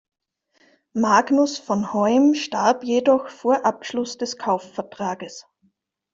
Magnus 0.95 1.59
von 1.59 1.93
Hoym 1.93 2.33
starb 2.33 2.83
jedoch 2.83 3.29
vor 3.29 3.67
Abschluss 3.67 4.17
des 4.17 4.35
Kaufvertrages. 4.35 5.45